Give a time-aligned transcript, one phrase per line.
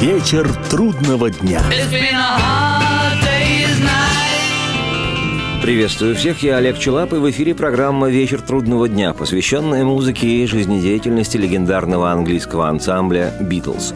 [0.00, 1.62] Вечер трудного дня.
[5.62, 10.46] Приветствую всех, я Олег Челап, и в эфире программа «Вечер трудного дня», посвященная музыке и
[10.46, 13.92] жизнедеятельности легендарного английского ансамбля «Битлз».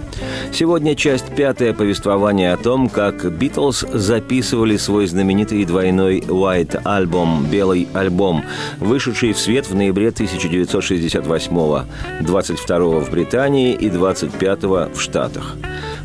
[0.53, 7.89] Сегодня часть пятая повествования о том, как «Битлз» записывали свой знаменитый двойной «White Album»– «Белый
[7.95, 8.45] альбом»,
[8.79, 11.85] вышедший в свет в ноябре 1968-го,
[12.21, 15.57] 22-го в Британии и 25-го в Штатах.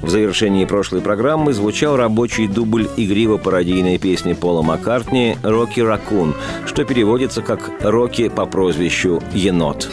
[0.02, 6.36] В завершении прошлой программы звучал рабочий дубль игриво-пародийной песни Пола Маккартни «Рокки Ракун»,
[6.66, 9.90] что переводится как «Рокки по прозвищу Енот».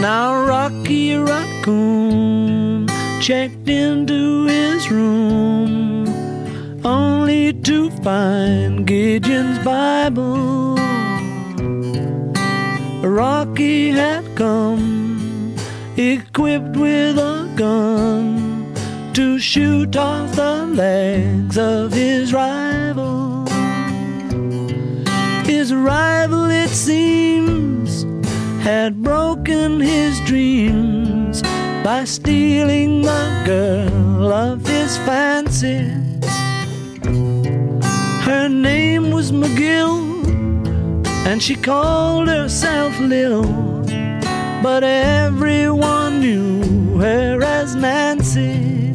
[0.00, 2.86] Now Rocky Raccoon
[3.20, 6.06] checked into his room
[6.84, 10.76] only to find Gideon's Bible.
[13.02, 15.54] Rocky had come
[15.96, 18.74] equipped with a gun
[19.14, 23.35] to shoot off the legs of his rival.
[25.46, 28.02] His rival, it seems,
[28.64, 31.40] had broken his dreams
[31.84, 35.88] by stealing the girl of his fancy.
[38.24, 40.26] Her name was McGill,
[41.28, 43.44] and she called herself Lil,
[44.64, 48.85] but everyone knew her as Nancy.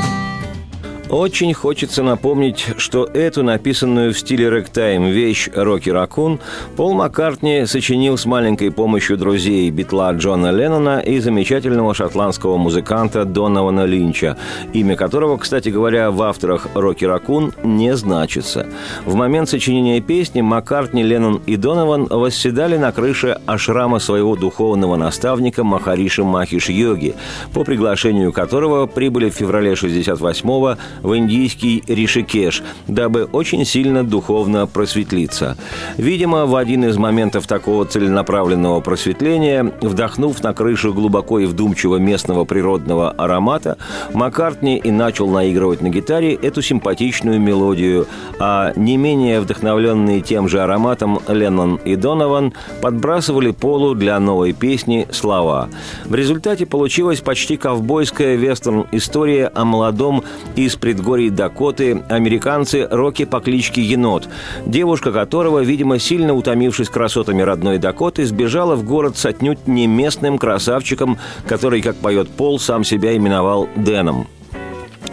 [1.12, 6.40] Очень хочется напомнить, что эту написанную в стиле рэктайм вещь «Рокки Ракун»
[6.78, 13.84] Пол Маккартни сочинил с маленькой помощью друзей битла Джона Леннона и замечательного шотландского музыканта Донована
[13.84, 14.38] Линча,
[14.72, 18.68] имя которого, кстати говоря, в авторах «Рокки Ракун» не значится.
[19.06, 25.66] В момент сочинения песни Маккартни, Леннон и Донован восседали на крыше ашрама своего духовного наставника
[25.66, 27.16] Махариша Махиш Йоги,
[27.53, 35.57] по приглашению которого прибыли в феврале 68-го в индийский Ришикеш, дабы очень сильно духовно просветлиться.
[35.97, 42.45] Видимо, в один из моментов такого целенаправленного просветления, вдохнув на крышу глубоко и вдумчиво местного
[42.45, 43.78] природного аромата,
[44.13, 48.07] Маккартни и начал наигрывать на гитаре эту симпатичную мелодию,
[48.40, 55.07] а не менее вдохновленные тем же ароматом Леннон и Донован подбрасывали Полу для новой песни
[55.11, 55.69] слова.
[56.06, 60.23] В результате получилась почти ковбойская вестерн-история о молодом
[60.56, 64.28] из предгорий Дакоты американцы Рокки по кличке Енот,
[64.66, 70.38] девушка которого, видимо, сильно утомившись красотами родной Дакоты, сбежала в город с отнюдь не местным
[70.38, 74.28] красавчиком, который, как поет Пол, сам себя именовал Дэном.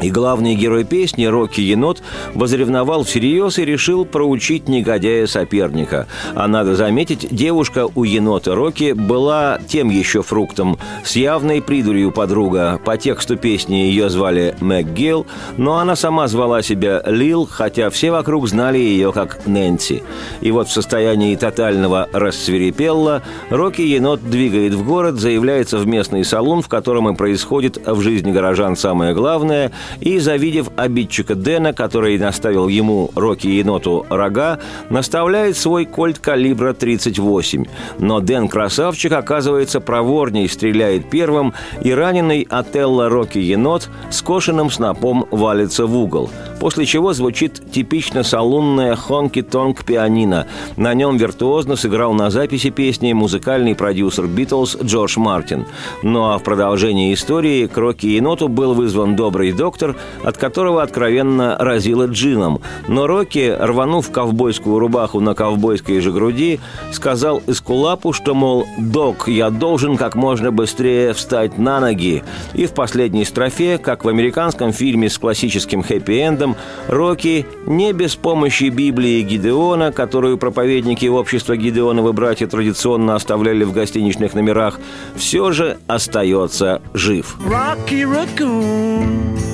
[0.00, 2.02] И главный герой песни, Рокки Енот,
[2.34, 6.06] возревновал всерьез и решил проучить негодяя соперника.
[6.34, 12.80] А надо заметить, девушка у енота Рокки была тем еще фруктом, с явной придурью подруга.
[12.84, 15.26] По тексту песни ее звали МакГилл,
[15.56, 20.04] но она сама звала себя Лил, хотя все вокруг знали ее как Нэнси.
[20.40, 26.62] И вот в состоянии тотального рассверепелла Рокки Енот двигает в город, заявляется в местный салон,
[26.62, 32.68] в котором и происходит в жизни горожан самое главное– и, завидев обидчика Дэна, который наставил
[32.68, 34.58] ему Рокки Еноту рога,
[34.90, 37.64] наставляет свой кольт калибра 38.
[37.98, 45.86] Но Дэн Красавчик оказывается проворней, стреляет первым, и раненый Отелло Рокки Енот скошенным снопом валится
[45.86, 46.30] в угол.
[46.60, 50.46] После чего звучит типично салунная хонки-тонг пианино.
[50.76, 55.66] На нем виртуозно сыграл на записи песни музыкальный продюсер Битлз Джордж Мартин.
[56.02, 60.82] Ну а в продолжении истории к Рокки Еноту был вызван добрый доктор, доктор, от которого
[60.82, 62.60] откровенно разило джином.
[62.88, 66.60] Но Рокки, рванув ковбойскую рубаху на ковбойской же груди,
[66.92, 72.22] сказал Эскулапу, что, мол, «Док, я должен как можно быстрее встать на ноги».
[72.54, 76.56] И в последней строфе, как в американском фильме с классическим хэппи-эндом,
[76.88, 84.34] Рокки не без помощи Библии Гидеона, которую проповедники общества Гидеоновы братья традиционно оставляли в гостиничных
[84.34, 84.80] номерах,
[85.16, 87.36] все же остается жив.
[87.40, 89.47] Rocky Raccoon.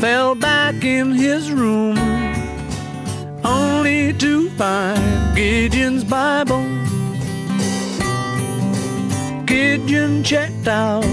[0.00, 1.98] Fell back in his room
[3.44, 6.64] only to find Gideon's Bible.
[9.44, 11.04] Gideon checked out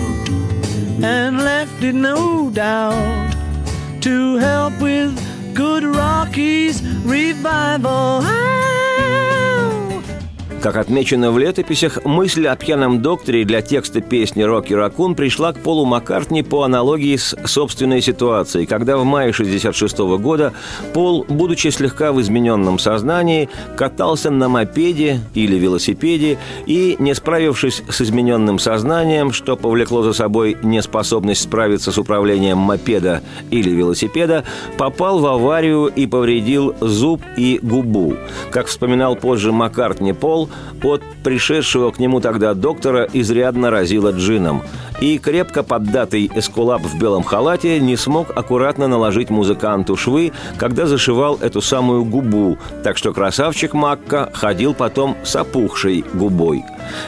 [1.04, 3.36] and left it no doubt
[4.02, 5.14] to help with
[5.54, 8.22] good Rocky's revival.
[10.62, 15.60] Как отмечено в летописях, мысль о пьяном докторе для текста песни «Рокки Ракун» пришла к
[15.60, 20.54] Полу Маккартни по аналогии с собственной ситуацией, когда в мае 1966 года
[20.96, 28.02] Пол, будучи слегка в измененном сознании, катался на мопеде или велосипеде и, не справившись с
[28.02, 33.22] измененным сознанием, что повлекло за собой неспособность справиться с управлением мопеда
[33.52, 34.44] или велосипеда,
[34.80, 38.16] попал в аварию и повредил зуб и губу.
[38.50, 40.47] Как вспоминал позже Маккартни Пол,
[40.84, 44.64] от пришедшего к нему тогда доктора изрядно разило джином–
[45.02, 51.38] и крепко поддатый эскулап в белом халате не смог аккуратно наложить музыканту швы, когда зашивал
[51.38, 56.64] эту самую губу, так что красавчик Макка ходил потом с опухшей губой.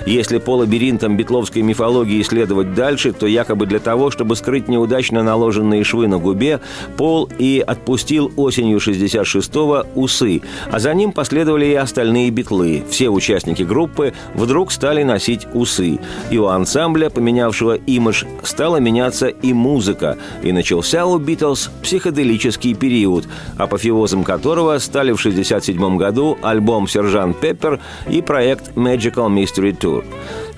[0.06, 5.84] Если по лабиринтам битловской мифологии исследовать дальше, то якобы для того, чтобы скрыть неудачно наложенные
[5.84, 6.60] швы на губе,
[6.98, 10.42] Пол и отпустил осенью 66-го усы,
[10.72, 12.84] а за ним последовали и остальные битлы.
[12.90, 16.00] Все участники группы вдруг стали носить усы.
[16.32, 23.26] И у ансамбля, поменявшего имидж, стала меняться и музыка, и начался у Битлз психоделический период,
[23.58, 27.80] апофеозом которого стали в 67 году альбом «Сержант Пеппер»
[28.10, 30.04] и проект «Magical Mystery วิจูด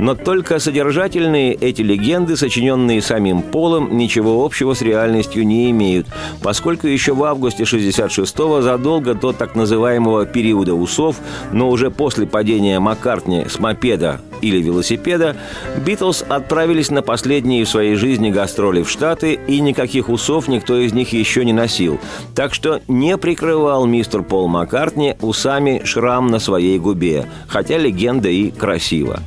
[0.02, 6.08] Но только содержательные эти легенды, сочиненные самим Полом, ничего общего с реальностью не имеют,
[6.42, 11.18] поскольку еще в августе 66-го, задолго до так называемого периода усов,
[11.52, 15.38] но уже после падения Маккартни с мопеда или велосипеда,
[15.86, 20.94] Битлз отправились на последние в своей жизни гастроли в Штаты, и никаких усов никто из
[20.94, 22.00] них еще не носил.
[22.34, 28.50] Так что не прикрывал мистер Пол Маккартни усами шрам на своей губе, хотя легенда и
[28.50, 29.20] красива.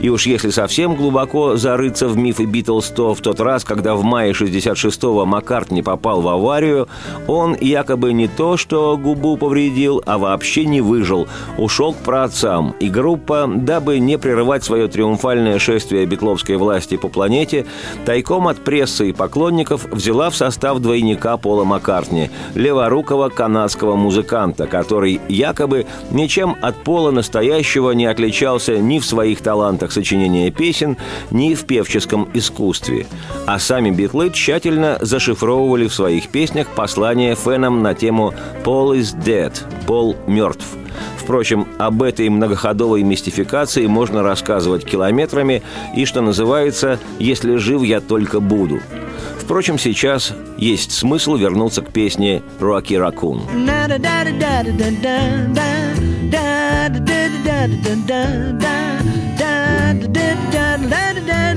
[0.00, 4.02] И уж если совсем глубоко зарыться в мифы Битлз, то в тот раз, когда в
[4.02, 6.88] мае 66-го Маккартни попал в аварию,
[7.26, 11.28] он якобы не то что губу повредил, а вообще не выжил,
[11.58, 17.66] ушел к праотцам, и группа, дабы не прерывать свое триумфальное шествие битловской власти по планете,
[18.04, 25.20] тайком от прессы и поклонников взяла в состав двойника Пола Маккартни, леворукого канадского музыканта, который
[25.28, 30.96] якобы ничем от Пола настоящего не отличался ни в своих талантах сочинения песен,
[31.30, 33.06] ни в певческом искусстве.
[33.46, 38.34] А сами битлы тщательно зашифровывали в своих песнях послания фенам на тему
[38.64, 39.52] «Paul is dead»–
[39.86, 40.66] «Пол мертв».
[41.16, 45.62] Впрочем, об этой многоходовой мистификации можно рассказывать километрами
[45.94, 48.80] и, что называется, «если жив я только буду».
[49.38, 52.42] Впрочем, сейчас есть смысл вернуться к песне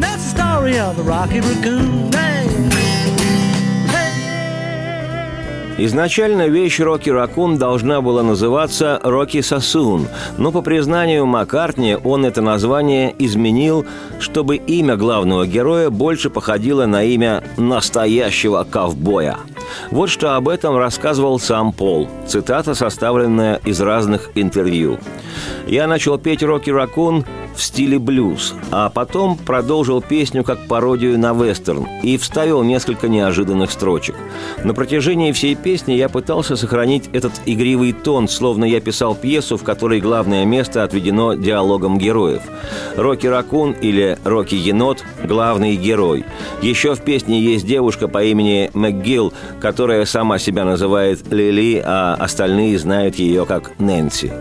[0.00, 2.12] that's the story of the rocky raccoon.
[2.12, 2.77] Hey.
[5.80, 12.42] Изначально вещь «Рокки Ракун» должна была называться «Рокки Сосун», но по признанию Маккартни он это
[12.42, 13.86] название изменил,
[14.18, 19.36] чтобы имя главного героя больше походило на имя настоящего ковбоя–
[19.90, 22.08] вот что об этом рассказывал сам Пол.
[22.26, 24.98] Цитата, составленная из разных интервью.
[25.66, 27.24] «Я начал петь «Рокки Ракун»
[27.58, 33.72] в стиле блюз, а потом продолжил песню как пародию на вестерн и вставил несколько неожиданных
[33.72, 34.14] строчек.
[34.62, 39.64] На протяжении всей песни я пытался сохранить этот игривый тон, словно я писал пьесу, в
[39.64, 42.42] которой главное место отведено диалогам героев.
[42.96, 46.24] Рокки Ракун или Рокки Енот– главный герой.
[46.62, 52.78] Еще в песне есть девушка по имени МcГилл, которая сама себя называет Лили, а остальные
[52.78, 54.32] знают ее как Нэнси.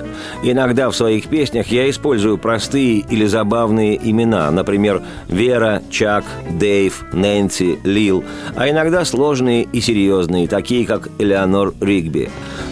[0.44, 7.80] Иногда в своих песнях я использую простые или забавные имена, например, Вера, Чак, Дэйв, Нэнси,
[7.84, 8.24] Лил,
[8.56, 12.30] а иногда сложные и серьезные, такие как Элеонор Ригби.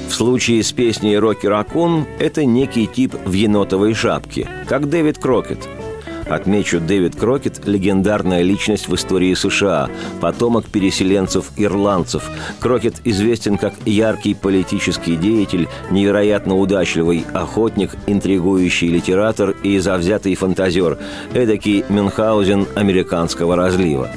[0.08, 5.60] В случае с песней «Рокки Ракун» это некий тип в енотовой шапке, как Дэвид Крокет–
[6.28, 9.90] Отмечу, Дэвид Крокет– легендарная личность в истории США,
[10.22, 12.24] потомок переселенцев-ирландцев.
[12.60, 20.98] Крокет известен как яркий политический деятель, невероятно удачливый охотник, интригующий литератор и завзятый фантазер,
[21.34, 24.10] эдакий Мюнхгаузен американского разлива.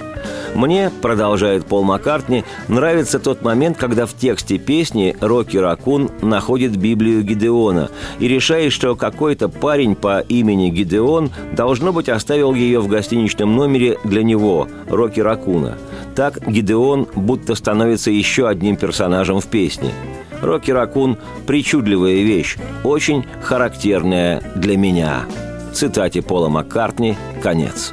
[0.55, 7.23] Мне, продолжает Пол Маккартни, нравится тот момент, когда в тексте песни Рокки Ракун находит Библию
[7.23, 13.55] Гидеона и решает, что какой-то парень по имени Гидеон, должно быть, оставил ее в гостиничном
[13.55, 15.79] номере для него, Рокки Ракуна.
[16.15, 19.91] Так Гидеон будто становится еще одним персонажем в песне.
[20.43, 25.27] Рокки Ракун– причудливая вещь, очень характерная для меня.
[25.73, 27.93] Цитате Пола Маккартни «Конец».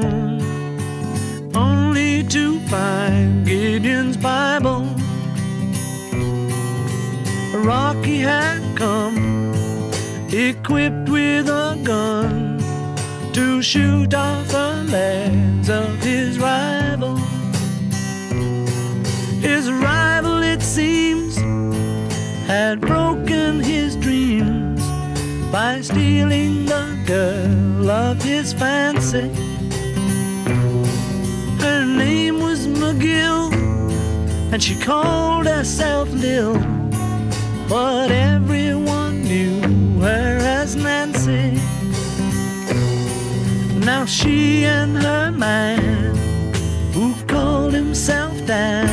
[2.29, 4.87] to find Gideon's Bible.
[7.53, 9.53] Rocky had come
[10.31, 12.59] equipped with a gun
[13.33, 17.17] to shoot off the legs of his rival.
[19.41, 21.37] His rival, it seems,
[22.45, 24.81] had broken his dreams
[25.51, 29.50] by stealing the girl of his fancy.
[33.01, 33.51] McGill,
[34.53, 36.53] and she called herself Lil,
[37.67, 39.59] but everyone knew
[39.99, 41.59] her as Nancy.
[43.83, 46.15] Now she and her man,
[46.93, 48.87] who called himself Dan,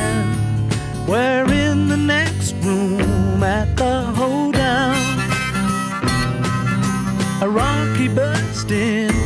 [1.06, 4.96] were in the next room at the hoedown.
[7.42, 9.17] A rocky burst in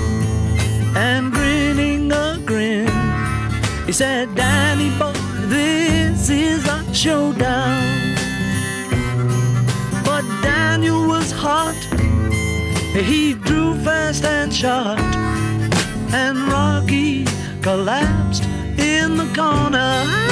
[3.93, 5.13] He said, Danny boy,
[5.49, 8.17] this is a showdown.
[10.03, 11.77] But Daniel was hot.
[12.95, 14.99] He drew fast and shot.
[16.11, 17.27] And Rocky
[17.61, 18.45] collapsed
[18.79, 20.32] in the corner.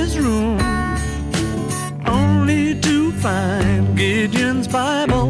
[3.21, 5.29] find Gideon's Bible.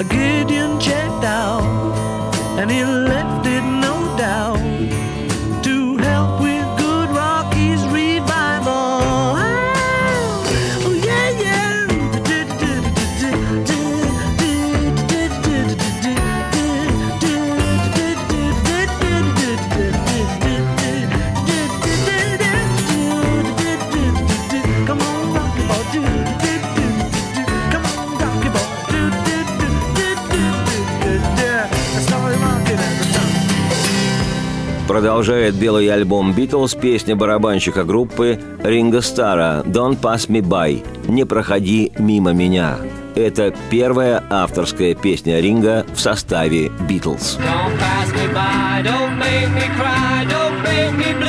[0.00, 1.62] A Gideon checked out,
[2.58, 3.37] and he left
[34.98, 41.92] Продолжает белый альбом «Битлз» песня барабанщика группы Ринга Стара «Don't Pass Me By» «Не проходи
[42.00, 42.78] мимо меня».
[43.14, 47.38] Это первая авторская песня Ринга в составе «Битлз».
[47.38, 51.27] Don't pass me by, don't make me cry, don't make me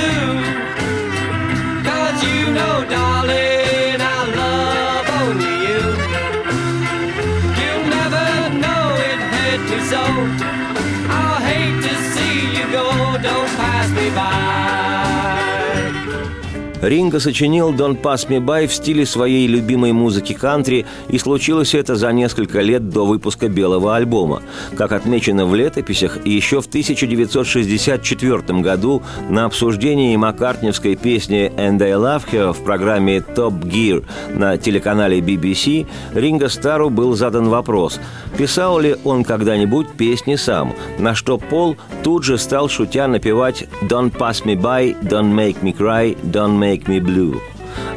[16.81, 21.95] Ринго сочинил «Don't Pass Me By» в стиле своей любимой музыки кантри, и случилось это
[21.95, 24.41] за несколько лет до выпуска белого альбома.
[24.77, 32.23] Как отмечено в летописях, еще в 1964 году на обсуждении маккартневской песни «And I Love
[32.31, 37.99] Her» в программе «Top Gear» на телеканале BBC Ринго Стару был задан вопрос,
[38.37, 44.15] писал ли он когда-нибудь песни сам, на что Пол тут же стал шутя напевать «Don't
[44.15, 47.39] pass me by, don't make me cry, don't make Make Me Blue».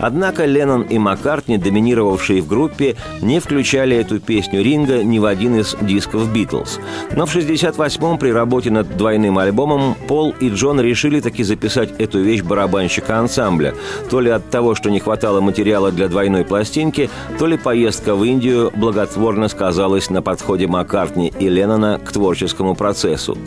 [0.00, 5.57] Однако Леннон и Маккартни, доминировавшие в группе, не включали эту песню Ринга ни в один
[5.57, 6.81] из дисков «Битлз».
[7.14, 12.21] Но в 68-м при работе над двойным альбомом Пол и Джон решили таки записать эту
[12.21, 13.75] вещь барабанщика ансамбля.
[14.11, 18.25] То ли от того, что не хватало материала для двойной пластинки, то ли поездка в
[18.25, 23.38] Индию благотворно сказалась на подходе Маккартни и Леннона к творческому процессу.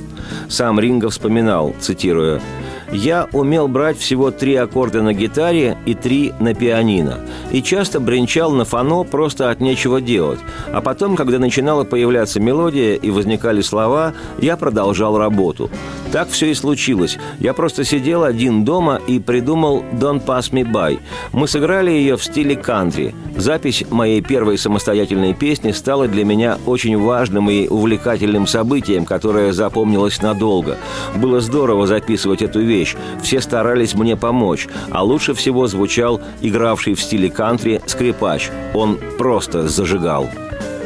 [0.47, 2.39] Сам Ринга вспоминал, цитируя,
[2.91, 7.19] я умел брать всего три аккорда на гитаре и три на пианино.
[7.51, 10.39] И часто бренчал на фано просто от нечего делать.
[10.71, 15.69] А потом, когда начинала появляться мелодия и возникали слова, я продолжал работу.
[16.11, 17.17] Так все и случилось.
[17.39, 20.99] Я просто сидел один дома и придумал «Don't Pass Me By».
[21.33, 23.13] Мы сыграли ее в стиле кантри.
[23.35, 30.21] Запись моей первой самостоятельной песни стала для меня очень важным и увлекательным событием, которое запомнилось
[30.21, 30.77] надолго.
[31.15, 32.74] Было здорово записывать эту вещь.
[33.21, 34.67] Все старались мне помочь.
[34.91, 38.49] А лучше всего звучал игравший в стиле кантри скрипач.
[38.73, 40.27] Он просто зажигал.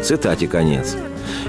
[0.03, 0.96] Цитате конец.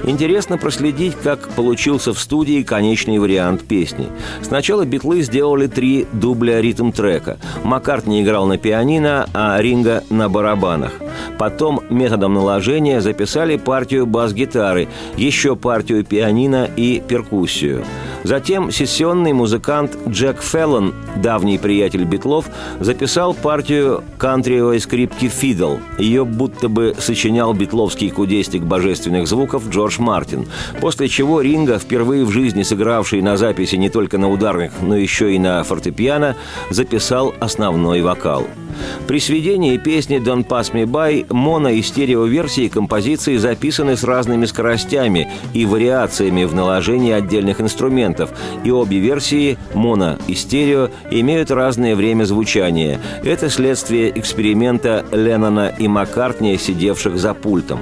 [0.04, 4.09] Интересно проследить, как получился в студии конечный вариант песни.
[4.42, 7.38] Сначала битлы сделали три дубля ритм-трека.
[7.64, 10.92] Маккартни играл на пианино, а Ринга на барабанах.
[11.39, 17.85] Потом методом наложения записали партию бас-гитары, еще партию пианино и перкуссию.
[18.23, 22.47] Затем сессионный музыкант Джек Феллон, давний приятель Битлов,
[22.79, 25.77] записал партию кантриевой скрипки «Фидл».
[25.99, 30.47] Ее будто бы сочинял битловский кудесник божественных звуков Джордж Мартин,
[30.81, 35.35] после чего Ринга, впервые в жизни сыгравший на записи не только на ударных, но еще
[35.35, 36.37] и на фортепиано,
[36.69, 38.47] записал основной вокал.
[39.06, 45.30] При сведении песни «Don't Pass Me By» моно- и стереоверсии композиции записаны с разными скоростями
[45.54, 48.30] и вариациями в наложении отдельных инструментов,
[48.64, 53.00] и обе версии, моно и стерео, имеют разное время звучания.
[53.25, 57.80] Это следствие эксперимента Леннона и Маккартни, сидевших за пультом.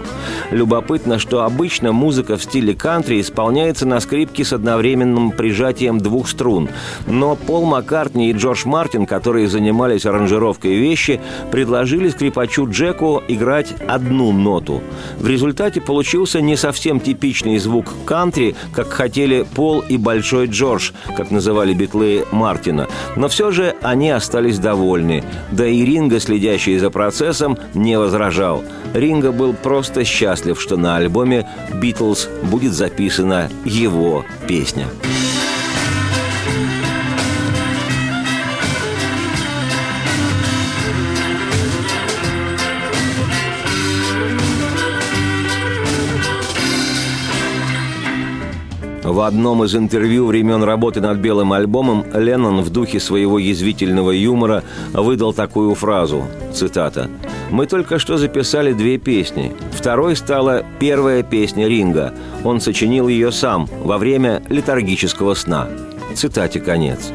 [0.51, 6.69] Любопытно, что обычно музыка в стиле кантри исполняется на скрипке с одновременным прижатием двух струн,
[7.07, 14.33] но Пол Маккартни и Джордж Мартин, которые занимались аранжировкой вещи, предложили скрипачу Джеку играть одну
[14.33, 14.83] ноту.
[15.19, 21.31] В результате получился не совсем типичный звук кантри, как хотели Пол и Большой Джордж, как
[21.31, 22.89] называли битлы Мартина.
[23.17, 25.23] Но все же они остались довольны.
[25.53, 28.65] Да и Ринго, следящий за процессом, не возражал.
[28.95, 34.87] Ринго был просто счастлив, что на альбоме «Битлз» будет записана его песня.
[49.09, 54.65] В одном из интервью времен работы над белым альбомом Леннон в духе своего язвительного юмора
[54.93, 57.09] выдал такую фразу, цитата,
[57.51, 59.55] «Мы только что записали две песни.
[59.73, 62.13] Второй стала первая песня Ринга.
[62.45, 65.69] Он сочинил ее сам во время летаргического сна».
[66.15, 67.11] Цитате конец.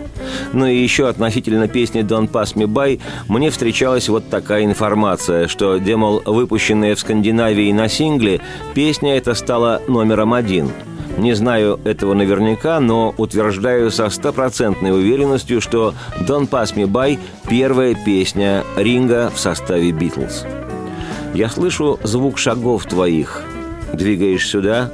[0.52, 5.78] Ну и еще относительно песни «Don't Pass Me By» мне встречалась вот такая информация, что,
[5.78, 8.42] демол, выпущенная в Скандинавии на сингле,
[8.74, 10.72] песня эта стала номером один–
[11.18, 17.96] не знаю этого наверняка, но утверждаю со стопроцентной уверенностью, что «Don't Pass Me By»– первая
[18.06, 20.46] песня Ринга в составе «Битлз».
[21.34, 23.44] Я слышу звук шагов твоих.
[23.94, 24.90] Двигаешь сюда,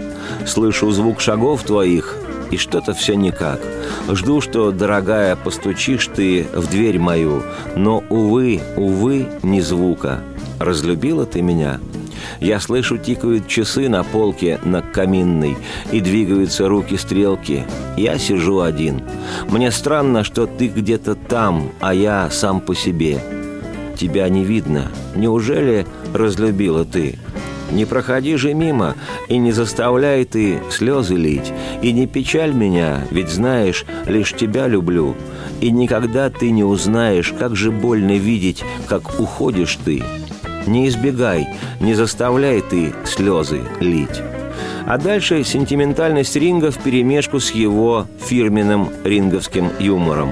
[0.45, 2.15] слышу звук шагов твоих,
[2.51, 3.59] и что-то все никак.
[4.09, 7.43] Жду, что, дорогая, постучишь ты в дверь мою,
[7.75, 10.21] но, увы, увы, ни звука.
[10.59, 11.79] Разлюбила ты меня–
[12.39, 15.57] я слышу, тикают часы на полке на каминной,
[15.91, 17.65] и двигаются руки-стрелки.
[17.97, 19.01] Я сижу один.
[19.49, 23.19] Мне странно, что ты где-то там, а я сам по себе.
[23.97, 24.91] Тебя не видно.
[25.15, 27.19] Неужели разлюбила ты?
[27.71, 28.95] Не проходи же мимо,
[29.27, 35.15] и не заставляй ты слезы лить, и не печаль меня, ведь знаешь, лишь тебя люблю,
[35.61, 40.03] и никогда ты не узнаешь, как же больно видеть, как уходишь ты,
[40.67, 41.47] не избегай,
[41.79, 44.21] не заставляй ты слезы лить.
[44.85, 50.31] А дальше сентиментальность Ринга в перемешку с его фирменным ринговским юмором.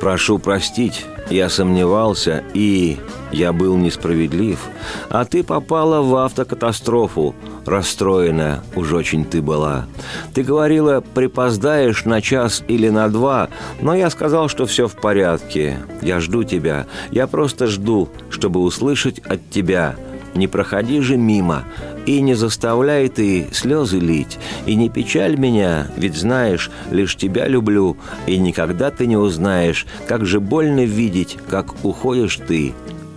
[0.00, 2.98] «Прошу простить, я сомневался и
[3.32, 4.58] я был несправедлив,
[5.08, 9.86] а ты попала в автокатастрофу, расстроенная уж очень ты была.
[10.34, 13.48] Ты говорила, припоздаешь на час или на два,
[13.80, 15.78] но я сказал, что все в порядке.
[16.02, 19.96] Я жду тебя, я просто жду, чтобы услышать от тебя
[20.34, 21.64] не проходи же мимо,
[22.06, 27.96] и не заставляй ты слезы лить, и не печаль меня, ведь знаешь, лишь тебя люблю,
[28.26, 32.74] и никогда ты не узнаешь, как же больно видеть, как уходишь ты.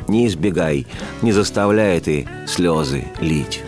[0.07, 0.85] Не избегай,
[1.21, 3.63] не заставляй ты слезы лить.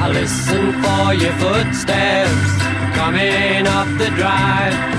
[0.00, 4.93] I listen for your footsteps coming up the drive.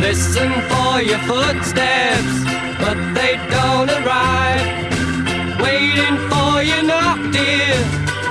[0.00, 2.34] Listen for your footsteps,
[2.82, 4.66] but they don't arrive.
[5.60, 7.76] Waiting for you knock, dear,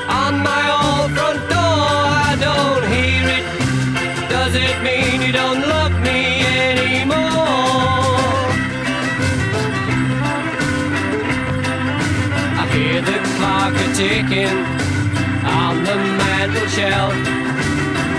[0.10, 1.88] on my old front door.
[2.30, 3.46] I don't hear it.
[4.30, 7.18] Does it mean you don't love me anymore?
[12.62, 14.58] I hear the clock a ticking
[15.46, 17.14] on the mantel shelf.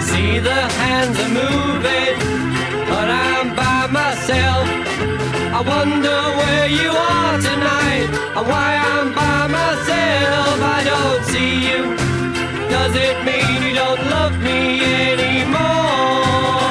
[0.08, 2.29] See the hands are moving,
[3.90, 4.66] By myself.
[5.52, 10.56] I wonder where you are tonight, and why I'm by myself.
[10.62, 11.96] I don't see you.
[12.70, 14.78] Does it mean you don't love me
[15.10, 16.70] anymore?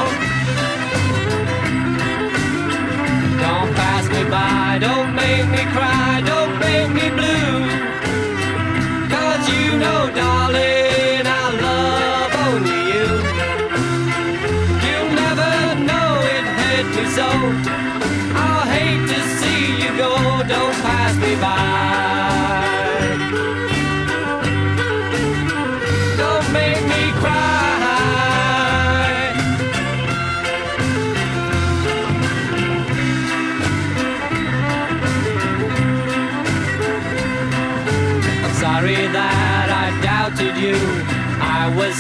[3.44, 7.68] Don't pass me by, don't make me cry, don't make me blue.
[9.14, 10.79] Cause you know, darling,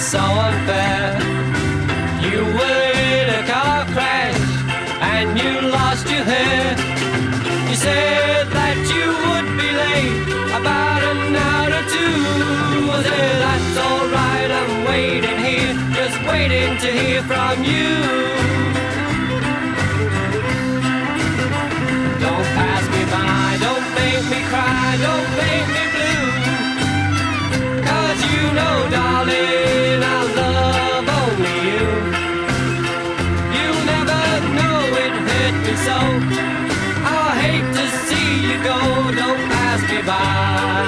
[0.09, 1.21] so unfair.
[2.19, 4.41] You were in a car crash
[5.13, 6.73] and you lost your hair.
[7.69, 10.25] You said that you would be late
[10.59, 12.15] about an hour or two.
[12.89, 17.93] I said, that's alright, I'm waiting here, just waiting to hear from you.
[22.25, 26.25] Don't pass me by, don't make me cry, don't make me blue.
[27.85, 29.48] Cause you know, darling,
[35.89, 35.99] so.
[37.21, 38.77] I hate to see you go,
[39.19, 40.78] don't pass me by.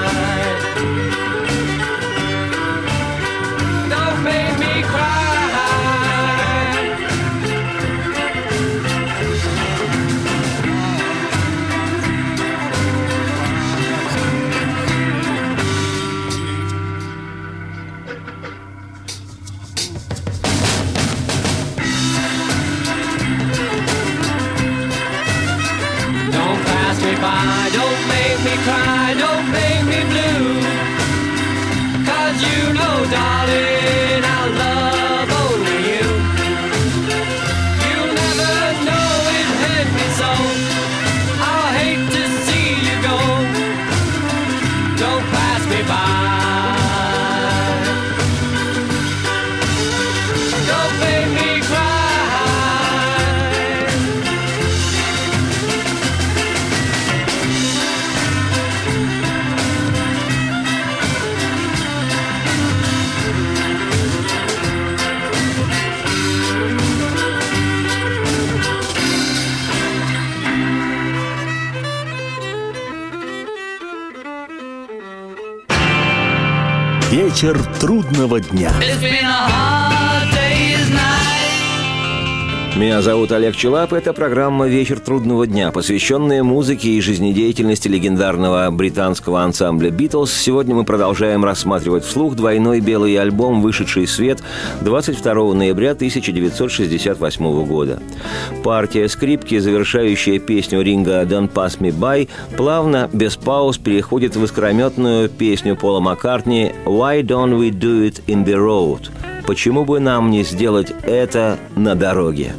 [77.42, 78.72] Вечер трудного дня.
[82.82, 83.92] Меня зовут Олег Челап.
[83.92, 90.32] Это программа «Вечер трудного дня», посвященная музыке и жизнедеятельности легендарного британского ансамбля «Битлз».
[90.32, 94.42] Сегодня мы продолжаем рассматривать вслух двойной белый альбом, вышедший в свет
[94.80, 98.02] 22 ноября 1968 года.
[98.64, 105.28] Партия скрипки, завершающая песню Ринга «Don't Pass Me By», плавно, без пауз, переходит в искрометную
[105.28, 109.08] песню Пола Маккартни «Why Don't We Do It in the Road?»
[109.46, 112.54] Почему бы нам не сделать это на дороге?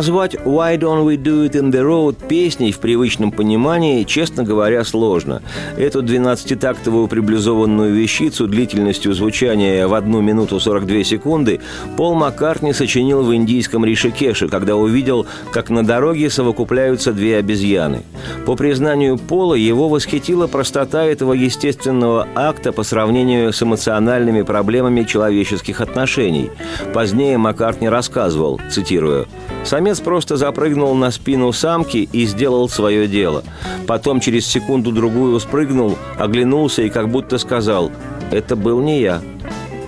[0.00, 4.82] Назвать «Why don't we do it in the road» песней в привычном понимании, честно говоря,
[4.82, 5.42] сложно.
[5.76, 11.60] Эту 12-тактовую приблизованную вещицу длительностью звучания в 1 минуту 42 секунды
[11.98, 18.00] Пол Маккартни сочинил в индийском Ришикеше, когда увидел, как на дороге совокупляются две обезьяны.
[18.46, 25.82] По признанию Пола, его восхитила простота этого естественного акта по сравнению с эмоциональными проблемами человеческих
[25.82, 26.50] отношений.
[26.94, 29.26] Позднее Маккартни рассказывал, цитирую,
[29.64, 33.42] Самец просто запрыгнул на спину самки и сделал свое дело.
[33.88, 37.90] Потом через секунду-другую спрыгнул, оглянулся и как будто сказал
[38.30, 39.20] «Это был не я».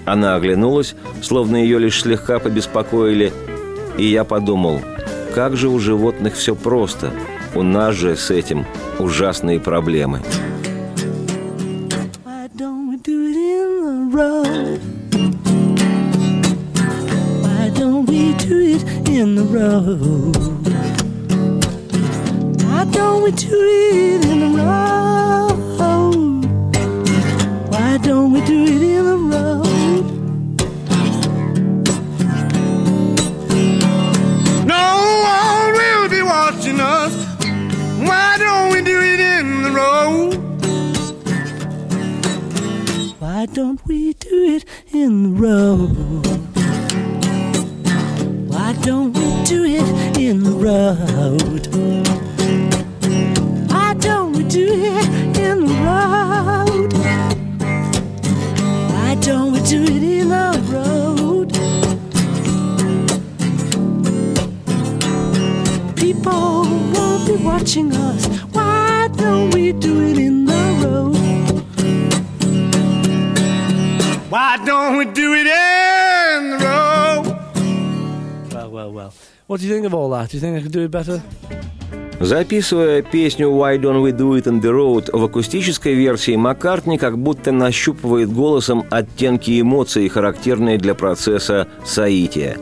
[0.05, 3.33] Она оглянулась, словно ее лишь слегка побеспокоили,
[3.97, 4.81] и я подумал,
[5.35, 7.13] как же у животных все просто.
[7.55, 8.67] У нас же с этим
[8.99, 10.23] ужасные проблемы.
[12.25, 14.92] Why don't do it in the road?
[19.23, 20.37] In the road?
[22.65, 25.53] Why don't we do it in the road?
[27.71, 30.05] Why don't we do it in the road?
[34.67, 34.87] No
[35.31, 37.15] one will be watching us.
[38.09, 40.35] Why don't we do it in the road?
[43.21, 46.32] Why don't we do it in the road?
[48.83, 51.69] Don't we do it in the road?
[53.71, 56.93] Why don't we do it in the road?
[58.93, 61.53] Why don't we do it in the road?
[65.97, 68.27] People won't be watching us.
[68.53, 71.17] Why don't we do it in the road?
[74.29, 75.47] Why don't we do it
[79.49, 80.31] What do you think of all that?
[80.31, 81.21] Do you think I could do it better?
[82.21, 87.19] Записывая песню «Why don't we do it on the road» в акустической версии, Маккартни как
[87.19, 92.59] будто нащупывает голосом оттенки эмоций, характерные для процесса соития.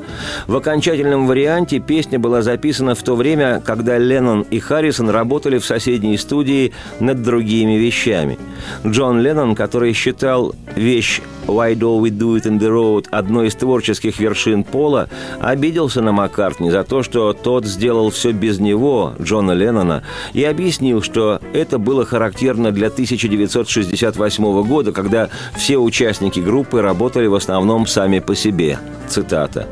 [0.47, 5.66] В окончательном варианте песня была записана в то время, когда Леннон и Харрисон работали в
[5.66, 8.38] соседней студии над другими вещами.
[8.87, 13.55] Джон Леннон, который считал вещь «Why don't we do it in the road» одной из
[13.55, 15.09] творческих вершин Пола,
[15.41, 21.03] обиделся на Маккартни за то, что тот сделал все без него, Джона Леннона, и объяснил,
[21.03, 28.21] что это было характерно для 1968 года, когда все участники группы работали в основном сами
[28.21, 28.79] по себе.
[29.09, 29.67] Цитата.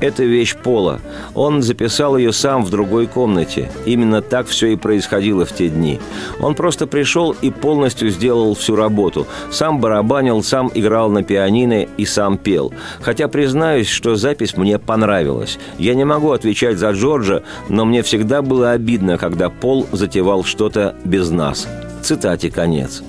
[0.00, 1.00] Это вещь Пола.
[1.34, 3.70] Он записал ее сам в другой комнате.
[3.86, 6.00] Именно так все и происходило в те дни.
[6.40, 9.26] Он просто пришел и полностью сделал всю работу.
[9.50, 12.72] Сам барабанил, сам играл на пианино и сам пел.
[13.00, 15.58] Хотя признаюсь, что запись мне понравилась.
[15.78, 20.94] Я не могу отвечать за Джорджа, но мне всегда было обидно, когда Пол затевал что-то
[21.04, 21.66] без нас.
[22.02, 23.02] Цитате конец.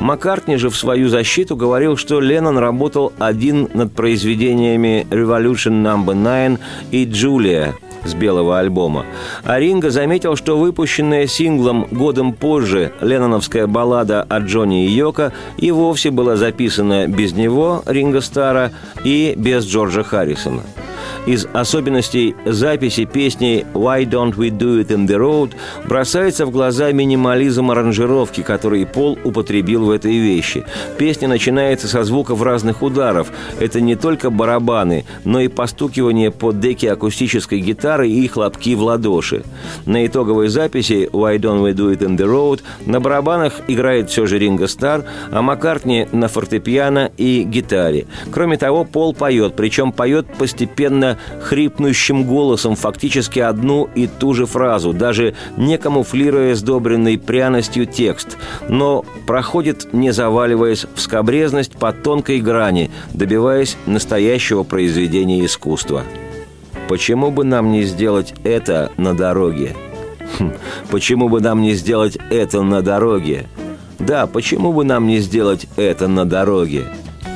[0.00, 6.04] Маккартни же в свою защиту говорил, что Леннон работал один над произведениями «Revolution No.
[6.04, 6.58] 9»
[6.90, 9.04] и «Джулия», с белого альбома.
[9.44, 15.70] А Ринго заметил, что выпущенная синглом годом позже ленноновская баллада о Джонни и Йоко и
[15.70, 18.72] вовсе была записана без него, Ринго Стара,
[19.04, 20.62] и без Джорджа Харрисона.
[21.26, 25.52] Из особенностей записи песни «Why don't we do it in the road»
[25.86, 30.64] бросается в глаза минимализм аранжировки, который Пол употребил в этой вещи.
[30.96, 33.30] Песня начинается со звуков разных ударов.
[33.60, 39.42] Это не только барабаны, но и постукивание по деке акустической гитары и хлопки в ладоши.
[39.86, 44.26] На итоговой записи «Why don't we do it in the road» на барабанах играет все
[44.26, 48.06] же Ринго Стар, а Маккартни на фортепиано и гитаре.
[48.32, 50.97] Кроме того, Пол поет, причем поет постепенно
[51.40, 58.36] хрипнущим голосом фактически одну и ту же фразу, даже не камуфлируя сдобренный пряностью текст,
[58.68, 66.02] но проходит, не заваливаясь в скобрезность по тонкой грани, добиваясь настоящего произведения искусства.
[66.88, 69.76] Почему бы нам не сделать это на дороге?
[70.38, 70.52] Хм,
[70.90, 73.46] почему бы нам не сделать это на дороге?
[73.98, 76.84] Да, почему бы нам не сделать это на дороге?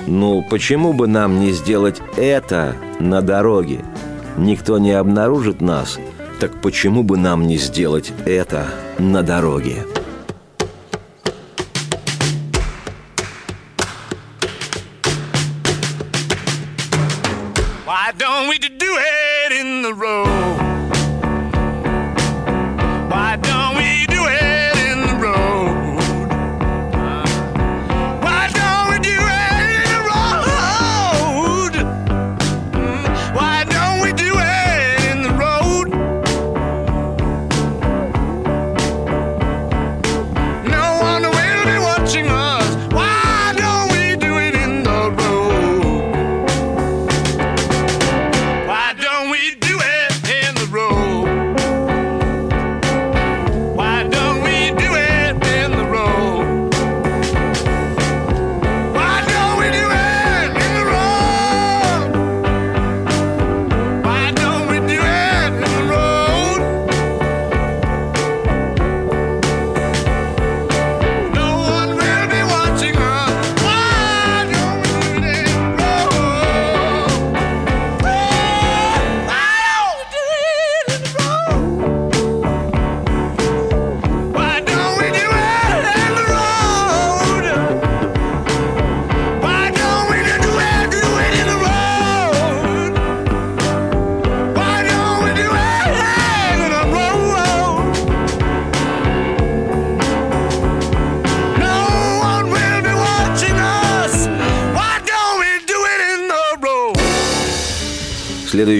[0.06, 3.84] Ну, почему бы нам не сделать это на дороге?
[4.36, 5.98] Никто не обнаружит нас,
[6.40, 8.66] так почему бы нам не сделать это
[8.98, 9.86] на дороге?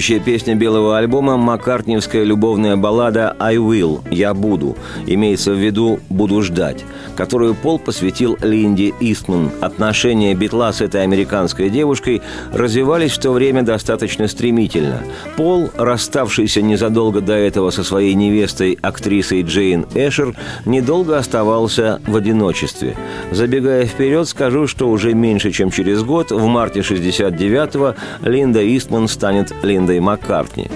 [0.03, 6.43] Следующая песня белого альбома– маккартниевская любовная баллада «I will»– «Я буду», имеется в виду «Буду
[6.43, 6.85] ждать»,
[7.17, 9.51] которую Пол посвятил Линде Истман.
[9.61, 15.03] Отношения Битла с этой американской девушкой развивались в то время достаточно стремительно.
[15.37, 20.35] Пол, расставшийся незадолго до этого со своей невестой, актрисой Джейн Эшер,
[20.65, 22.97] недолго оставался в одиночестве.
[23.31, 29.53] Забегая вперед, скажу, что уже меньше чем через год, в марте 69-го, Линда Истман станет
[29.63, 30.69] Линдой Маккартни.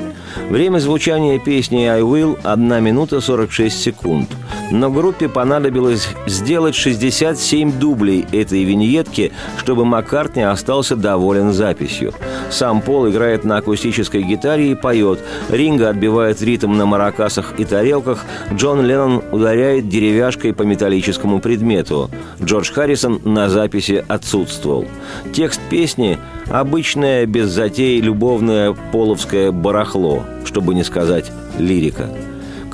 [0.50, 4.28] Время звучания песни «I Will»– 1 минута 46 секунд.
[4.70, 12.12] Но группе понадобилось сделать 67 дублей этой виньетки, чтобы Маккартни остался доволен записью.
[12.50, 15.20] Сам Пол играет на акустической гитаре и поет.
[15.50, 18.24] Ринга отбивает ритм на маракасах и тарелках.
[18.52, 22.10] Джон Леннон ударяет деревяшкой по металлическому предмету.
[22.42, 24.86] Джордж Харрисон на записи отсутствовал.
[25.32, 26.18] Текст песни–
[26.50, 32.08] обычное, без затей, любовное половское барахло, чтобы не сказать лирика.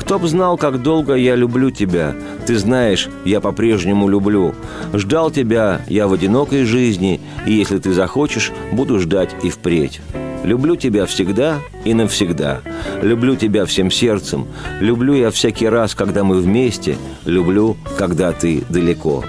[0.02, 2.16] Кто б знал, как долго я люблю тебя.
[2.44, 4.52] Ты знаешь, я по-прежнему люблю.
[4.92, 10.00] Ждал тебя я в одинокой жизни, и если ты захочешь, буду ждать и впредь.
[10.42, 12.62] Люблю тебя всегда и навсегда.
[13.00, 14.48] Люблю тебя всем сердцем.
[14.80, 16.96] Люблю я всякий раз, когда мы вместе.
[17.24, 19.24] Люблю, когда ты далеко.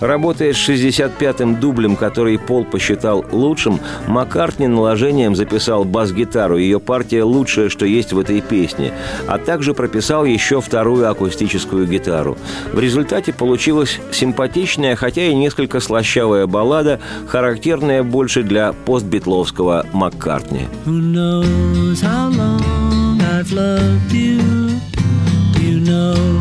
[0.00, 6.58] Работая с 65-м дублем, который Пол посчитал лучшим, Маккартни наложением записал бас-гитару.
[6.58, 8.92] Ее партия лучшая, что есть в этой песне.
[9.26, 12.36] А также прописал еще вторую акустическую гитару.
[12.72, 20.66] В результате получилась симпатичная, хотя и несколько слащавая баллада, характерная больше для постбитловского Маккартни.
[20.84, 21.00] Who
[25.94, 26.35] knows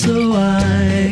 [0.00, 1.09] so I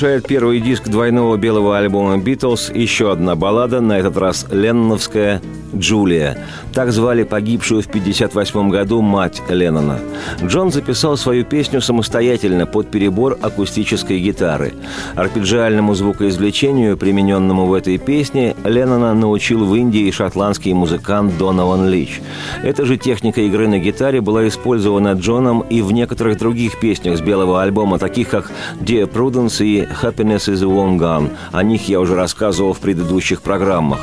[0.00, 5.42] Завершает первый диск двойного белого альбома «Битлз» еще одна баллада, на этот раз ленноновская
[5.74, 6.38] «Джулия».
[6.72, 9.98] Так звали погибшую в 1958 году мать Леннона.
[10.42, 14.74] Джон записал свою песню самостоятельно под перебор акустической гитары.
[15.14, 22.20] Арпеджиальному звукоизвлечению, примененному в этой песне, Леннона научил в Индии шотландский музыкант Донован Лич.
[22.62, 27.20] Эта же техника игры на гитаре была использована Джоном и в некоторых других песнях с
[27.20, 28.50] белого альбома, таких как
[28.80, 31.30] «Dear Prudence» и «Happiness is a Long Gone».
[31.52, 34.00] О них я уже рассказывал в предыдущих программах.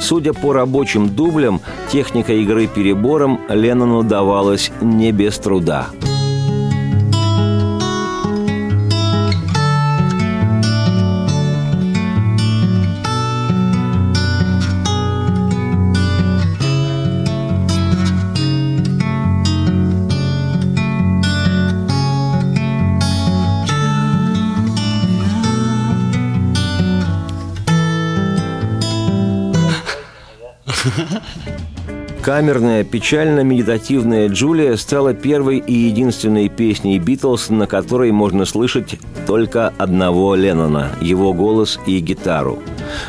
[0.00, 5.88] Судя по рабочим дублям, техника игры перебором Леннону давалась не без труда.
[32.30, 40.36] Камерная, печально-медитативная Джулия стала первой и единственной песней Битлз, на которой можно слышать только одного
[40.36, 42.60] Леннона, его голос и гитару.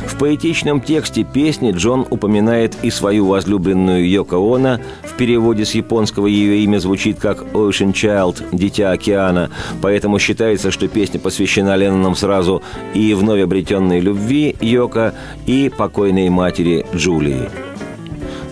[0.07, 6.25] В поэтичном тексте песни Джон упоминает и свою возлюбленную Йоко Оно, в переводе с японского
[6.25, 9.51] ее имя звучит как «Ocean Child»– «Дитя океана»,
[9.83, 12.63] поэтому считается, что песня посвящена Леннонам сразу
[12.95, 15.13] и вновь обретенной любви Йоко,
[15.45, 17.70] и покойной матери Джулии.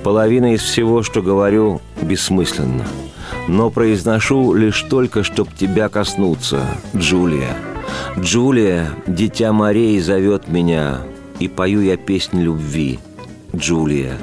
[0.03, 2.85] Половина из всего, что говорю, бессмысленно.
[3.47, 6.63] Но произношу лишь только, чтоб тебя коснуться,
[6.95, 7.57] Джулия.
[8.17, 10.99] Джулия, дитя морей, зовет меня,
[11.39, 12.99] и пою я песнь любви,
[13.55, 14.17] Джулия.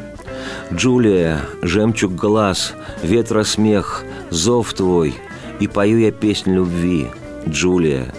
[0.72, 5.14] Джулия, жемчуг глаз, ветра смех, зов твой,
[5.60, 7.08] и пою я песнь любви,
[7.48, 8.12] Джулия.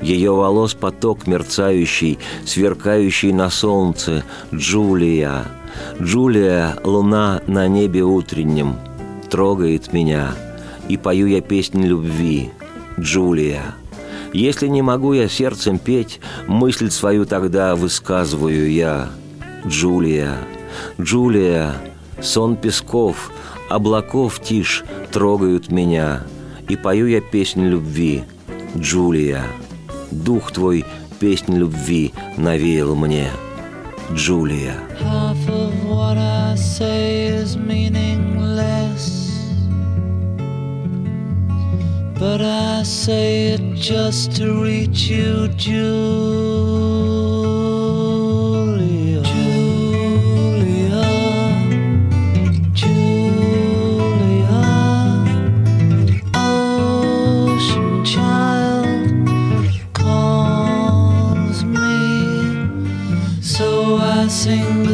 [0.00, 4.24] Ее волос поток мерцающий, сверкающий на солнце,
[4.54, 5.44] Джулия.
[6.00, 8.76] Джулия, луна на небе утреннем,
[9.30, 10.32] трогает меня,
[10.88, 12.50] и пою я песнь любви,
[12.98, 13.74] Джулия.
[14.32, 19.10] Если не могу я сердцем петь, мысль свою тогда высказываю я,
[19.66, 20.36] Джулия.
[21.00, 21.74] Джулия,
[22.22, 23.32] сон песков,
[23.68, 26.22] облаков тишь трогают меня,
[26.68, 28.24] и пою я песнь любви,
[28.76, 29.44] Джулия.
[30.10, 30.84] Дух твой
[31.18, 33.30] песнь любви навеял мне,
[34.14, 34.74] Julia.
[34.98, 39.06] Half of what I say is meaningless,
[42.18, 46.49] but I say it just to reach you, Julia.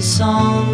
[0.07, 0.66] Song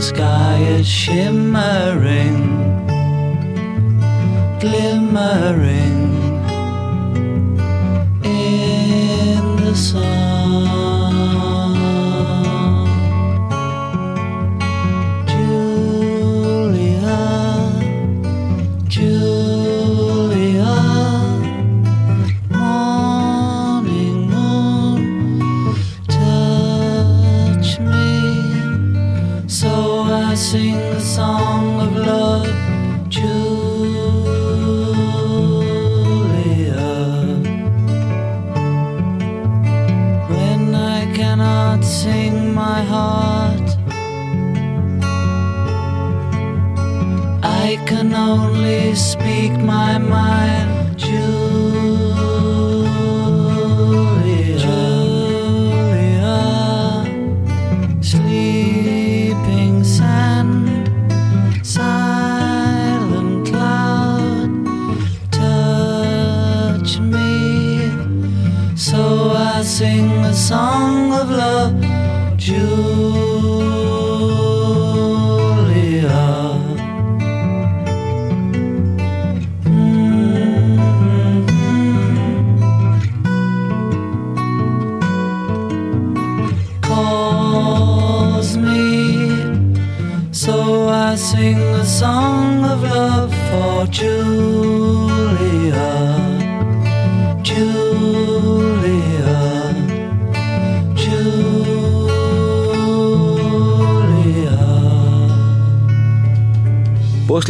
[0.00, 2.36] sky is shimmering,
[4.58, 6.29] glimmering
[91.40, 94.09] sing a song of love for Julia.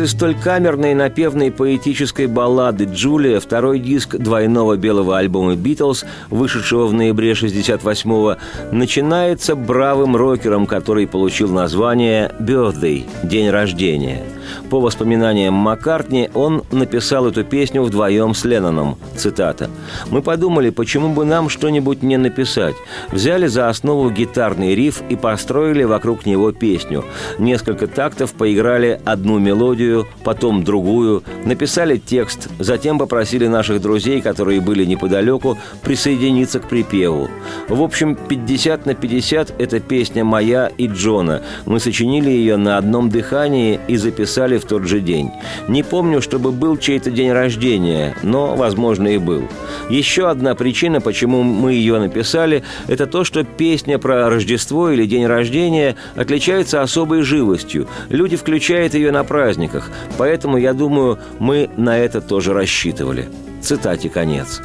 [0.01, 6.95] После столь камерной напевной поэтической баллады «Джулия» второй диск двойного белого альбома «Битлз», вышедшего в
[6.95, 8.37] ноябре 68-го,
[8.73, 14.23] начинается бравым рокером, который получил название «Birthday»– «День рождения».
[14.71, 18.97] По воспоминаниям Маккартни, он написал эту песню вдвоем с Ленноном.
[19.17, 19.71] Цитата.
[20.11, 22.75] «Мы подумали, почему бы нам что-нибудь не написать.
[23.13, 27.05] Взяли за основу гитарный риф и построили вокруг него песню.
[27.39, 34.61] Несколько тактов поиграли одну мелодию мелодию, потом другую, написали текст, затем попросили наших друзей, которые
[34.61, 37.29] были неподалеку, присоединиться к припеву.
[37.69, 41.43] В общем, 50 на 50– это песня моя и Джона.
[41.67, 45.31] Мы сочинили ее на одном дыхании и записали в тот же день.
[45.69, 49.43] Не помню, чтобы был чей-то день рождения, но, возможно, и был.
[49.89, 55.27] Еще одна причина, почему мы ее написали, это то, что песня про Рождество или день
[55.27, 57.89] рождения отличается особой живостью.
[58.09, 59.80] Люди включают ее на праздниках,
[60.19, 63.29] поэтому, я думаю, мы на это тоже рассчитывали.
[63.63, 64.61] Цитате конец.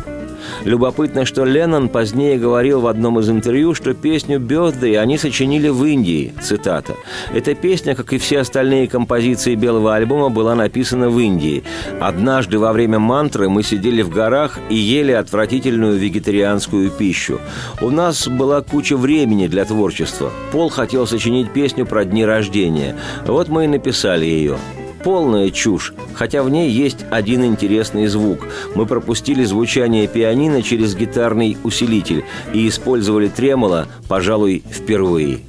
[0.64, 5.84] Любопытно, что Леннон позднее говорил в одном из интервью, что песню «Birthday» они сочинили в
[5.84, 6.34] Индии.
[6.42, 6.96] Цитата.
[7.34, 11.64] «Эта песня, как и все остальные композиции белого альбома, была написана в Индии.
[12.00, 17.40] Однажды во время мантры мы сидели в горах и ели отвратительную вегетарианскую пищу.
[17.82, 20.32] У нас была куча времени для творчества.
[20.52, 22.96] Пол хотел сочинить песню про дни рождения.
[23.26, 24.58] Вот мы и написали ее
[25.06, 28.40] полная чушь, хотя в ней есть один интересный звук.
[28.74, 35.42] Мы пропустили звучание пианино через гитарный усилитель и использовали тремоло, пожалуй, впервые.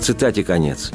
[0.00, 0.92] Цитате конец.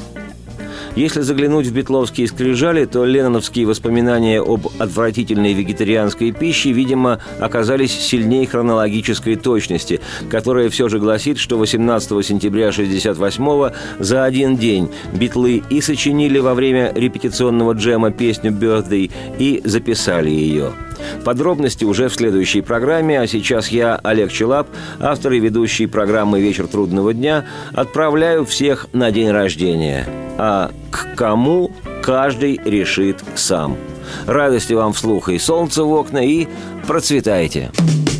[0.98, 8.48] Если заглянуть в битловские скрижали, то ленноновские воспоминания об отвратительной вегетарианской пище, видимо, оказались сильнее
[8.48, 13.70] хронологической точности, которая все же гласит, что 18 сентября 68
[14.00, 20.72] за один день битлы и сочинили во время репетиционного джема песню «Birthday» и записали ее.
[21.24, 24.68] Подробности уже в следующей программе, а сейчас я, Олег Челап,
[25.00, 30.06] автор и ведущий программы «Вечер трудного дня», отправляю всех на день рождения.
[30.38, 31.70] А к кому
[32.02, 33.76] каждый решит сам.
[34.26, 36.48] Радости вам вслух и солнце в окна, и
[36.86, 37.70] процветайте!
[37.74, 38.17] They